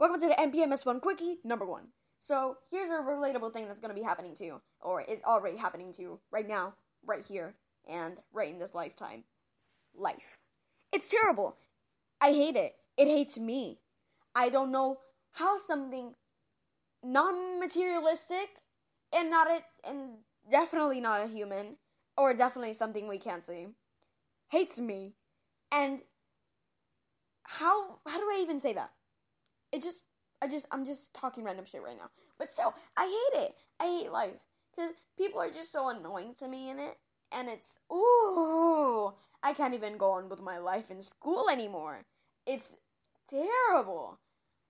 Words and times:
Welcome 0.00 0.20
to 0.20 0.28
the 0.28 0.34
NPMS 0.34 0.84
Fun 0.84 1.00
Quickie 1.00 1.38
number 1.42 1.66
one. 1.66 1.88
So, 2.20 2.58
here's 2.70 2.88
a 2.88 3.02
relatable 3.02 3.52
thing 3.52 3.66
that's 3.66 3.80
going 3.80 3.92
to 3.92 4.00
be 4.00 4.06
happening 4.06 4.32
to 4.36 4.44
you, 4.44 4.60
or 4.80 5.00
is 5.00 5.24
already 5.24 5.56
happening 5.56 5.92
to 5.94 6.02
you 6.02 6.20
right 6.30 6.46
now, 6.46 6.74
right 7.04 7.26
here, 7.26 7.56
and 7.88 8.18
right 8.32 8.48
in 8.48 8.60
this 8.60 8.76
lifetime. 8.76 9.24
Life. 9.96 10.38
It's 10.92 11.10
terrible. 11.10 11.56
I 12.20 12.30
hate 12.30 12.54
it. 12.54 12.76
It 12.96 13.08
hates 13.08 13.40
me. 13.40 13.80
I 14.36 14.50
don't 14.50 14.70
know 14.70 14.98
how 15.32 15.56
something 15.56 16.14
non 17.02 17.58
materialistic 17.58 18.50
and 19.12 19.28
not 19.28 19.48
a, 19.50 19.64
and 19.84 20.18
definitely 20.48 21.00
not 21.00 21.24
a 21.24 21.28
human, 21.28 21.78
or 22.16 22.34
definitely 22.34 22.72
something 22.72 23.08
we 23.08 23.18
can't 23.18 23.44
see, 23.44 23.66
hates 24.50 24.78
me. 24.78 25.14
And 25.72 26.02
how 27.42 27.98
how 28.06 28.20
do 28.20 28.26
I 28.26 28.38
even 28.40 28.60
say 28.60 28.72
that? 28.74 28.92
It 29.72 29.82
just 29.82 30.04
I 30.40 30.48
just 30.48 30.66
I'm 30.70 30.84
just 30.84 31.14
talking 31.14 31.44
random 31.44 31.64
shit 31.64 31.82
right 31.82 31.96
now. 31.96 32.10
But 32.38 32.50
still, 32.50 32.74
I 32.96 33.06
hate 33.06 33.42
it. 33.42 33.54
I 33.80 33.86
hate 33.86 34.12
life 34.12 34.40
cuz 34.74 34.92
people 35.16 35.40
are 35.40 35.50
just 35.50 35.72
so 35.72 35.88
annoying 35.88 36.34
to 36.38 36.48
me 36.48 36.70
in 36.70 36.78
it 36.78 36.98
and 37.32 37.48
it's 37.48 37.78
ooh, 37.92 39.14
I 39.42 39.52
can't 39.54 39.74
even 39.74 39.98
go 39.98 40.12
on 40.12 40.28
with 40.28 40.40
my 40.40 40.58
life 40.58 40.90
in 40.90 41.02
school 41.02 41.48
anymore. 41.50 42.06
It's 42.46 42.76
terrible. 43.28 44.20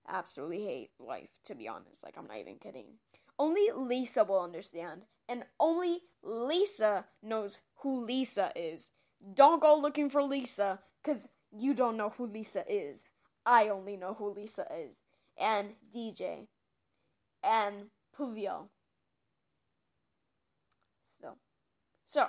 Absolutely 0.07 0.65
hate 0.65 0.91
life 0.99 1.39
to 1.45 1.55
be 1.55 1.67
honest. 1.67 2.03
Like 2.03 2.17
I'm 2.17 2.27
not 2.27 2.37
even 2.37 2.57
kidding. 2.57 2.99
Only 3.37 3.67
Lisa 3.75 4.23
will 4.23 4.41
understand 4.41 5.03
and 5.27 5.45
only 5.59 6.01
Lisa 6.23 7.05
knows 7.21 7.59
who 7.77 8.03
Lisa 8.05 8.51
is. 8.55 8.89
Don't 9.33 9.61
go 9.61 9.75
looking 9.75 10.09
for 10.09 10.23
Lisa 10.23 10.79
cuz 11.03 11.27
you 11.51 11.73
don't 11.73 11.97
know 11.97 12.09
who 12.09 12.25
Lisa 12.25 12.63
is. 12.71 13.05
I 13.49 13.67
only 13.67 13.97
know 13.97 14.13
who 14.13 14.29
Lisa 14.29 14.67
is. 14.71 15.01
And 15.35 15.69
DJ. 15.93 16.47
And 17.43 17.87
Puvio. 18.15 18.67
So. 21.19 21.33
So. 22.05 22.27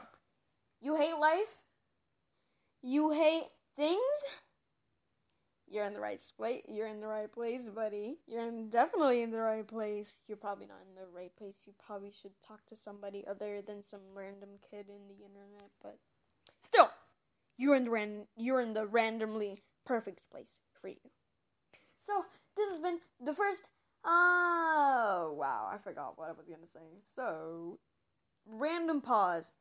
You 0.80 0.96
hate 0.96 1.18
life? 1.20 1.64
You 2.82 3.10
hate 3.10 3.48
things? 3.76 3.98
You're 5.68 5.84
in 5.84 5.92
the 5.92 6.00
right 6.00 6.22
place. 6.36 6.62
You're 6.66 6.88
in 6.88 7.00
the 7.00 7.06
right 7.06 7.30
place, 7.30 7.68
buddy. 7.68 8.16
You're 8.26 8.48
in, 8.48 8.70
definitely 8.70 9.20
in 9.20 9.30
the 9.30 9.38
right 9.38 9.66
place. 9.66 10.16
You're 10.26 10.38
probably 10.38 10.66
not 10.66 10.80
in 10.88 10.94
the 10.94 11.06
right 11.14 11.36
place. 11.36 11.54
You 11.66 11.74
probably 11.86 12.10
should 12.10 12.32
talk 12.46 12.64
to 12.66 12.76
somebody 12.76 13.24
other 13.28 13.60
than 13.60 13.82
some 13.82 14.00
random 14.14 14.48
kid 14.70 14.86
in 14.88 15.06
the 15.06 15.22
internet, 15.22 15.70
but 15.82 15.98
still 16.64 16.90
you're 17.58 17.76
in 17.76 17.84
the 17.84 17.90
ran- 17.90 18.26
you're 18.36 18.62
in 18.62 18.72
the 18.72 18.86
randomly 18.86 19.62
perfect 19.90 20.22
place 20.30 20.56
for 20.72 20.86
you. 20.86 21.10
So 21.98 22.24
this 22.56 22.68
has 22.68 22.78
been 22.78 23.00
the 23.20 23.34
first. 23.34 23.64
Oh 24.04 25.34
wow, 25.36 25.68
I 25.68 25.78
forgot 25.78 26.16
what 26.16 26.28
I 26.28 26.32
was 26.32 26.46
gonna 26.46 26.70
say. 26.72 27.02
So 27.16 27.80
random 28.46 29.00
pause. 29.00 29.52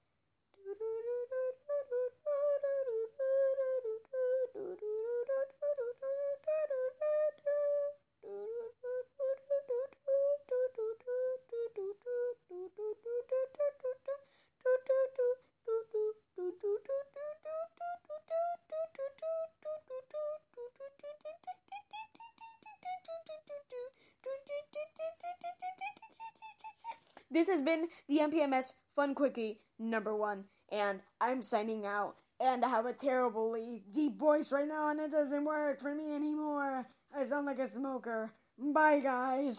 This 27.32 27.48
has 27.50 27.62
been 27.62 27.88
the 28.08 28.20
MPMS 28.20 28.74
Fun 28.96 29.14
Quickie 29.14 29.60
number 29.78 30.16
one, 30.16 30.46
and 30.72 31.02
I'm 31.22 31.42
signing 31.42 31.86
out. 31.86 32.16
And 32.42 32.64
I 32.64 32.70
have 32.70 32.86
a 32.86 32.94
terribly 32.94 33.84
deep 33.92 34.18
voice 34.18 34.52
right 34.52 34.68
now, 34.68 34.90
and 34.90 35.00
it 35.00 35.12
doesn't 35.12 35.44
work 35.44 35.82
for 35.82 35.94
me 35.94 36.16
anymore. 36.16 36.88
I 37.16 37.24
sound 37.26 37.46
like 37.46 37.60
a 37.60 37.68
smoker. 37.68 38.32
Bye, 38.58 39.00
guys. 39.00 39.58